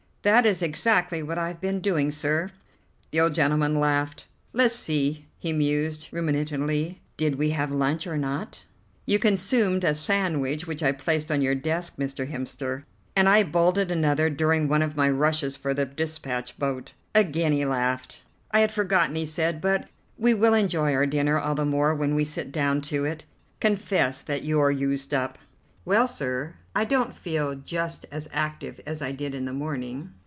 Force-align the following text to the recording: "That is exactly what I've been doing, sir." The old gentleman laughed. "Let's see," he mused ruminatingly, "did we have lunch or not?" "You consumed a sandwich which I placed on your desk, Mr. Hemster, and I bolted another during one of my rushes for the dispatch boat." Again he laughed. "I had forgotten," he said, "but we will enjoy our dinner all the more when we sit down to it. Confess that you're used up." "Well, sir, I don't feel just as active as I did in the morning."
"That 0.23 0.45
is 0.45 0.61
exactly 0.61 1.23
what 1.23 1.39
I've 1.39 1.59
been 1.59 1.79
doing, 1.79 2.11
sir." 2.11 2.51
The 3.09 3.19
old 3.21 3.33
gentleman 3.33 3.79
laughed. 3.79 4.27
"Let's 4.53 4.75
see," 4.75 5.25
he 5.39 5.51
mused 5.51 6.09
ruminatingly, 6.11 7.01
"did 7.17 7.39
we 7.39 7.49
have 7.57 7.71
lunch 7.71 8.05
or 8.05 8.19
not?" 8.19 8.65
"You 9.07 9.17
consumed 9.17 9.83
a 9.83 9.95
sandwich 9.95 10.67
which 10.67 10.83
I 10.83 10.91
placed 10.91 11.31
on 11.31 11.41
your 11.41 11.55
desk, 11.55 11.95
Mr. 11.97 12.31
Hemster, 12.31 12.83
and 13.15 13.27
I 13.27 13.41
bolted 13.41 13.89
another 13.89 14.29
during 14.29 14.67
one 14.67 14.83
of 14.83 14.95
my 14.95 15.09
rushes 15.09 15.57
for 15.57 15.73
the 15.73 15.85
dispatch 15.85 16.55
boat." 16.59 16.93
Again 17.15 17.51
he 17.53 17.65
laughed. 17.65 18.21
"I 18.51 18.59
had 18.59 18.71
forgotten," 18.71 19.15
he 19.15 19.25
said, 19.25 19.59
"but 19.59 19.87
we 20.19 20.35
will 20.35 20.53
enjoy 20.53 20.93
our 20.93 21.07
dinner 21.07 21.39
all 21.39 21.55
the 21.55 21.65
more 21.65 21.95
when 21.95 22.13
we 22.13 22.25
sit 22.25 22.51
down 22.51 22.81
to 22.81 23.05
it. 23.05 23.25
Confess 23.59 24.21
that 24.21 24.43
you're 24.43 24.69
used 24.69 25.15
up." 25.15 25.39
"Well, 25.83 26.07
sir, 26.07 26.53
I 26.75 26.85
don't 26.85 27.13
feel 27.15 27.55
just 27.55 28.05
as 28.11 28.29
active 28.31 28.79
as 28.85 29.01
I 29.01 29.11
did 29.11 29.33
in 29.35 29.43
the 29.43 29.51
morning." 29.51 30.13